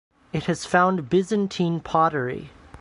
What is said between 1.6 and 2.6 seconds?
pottery.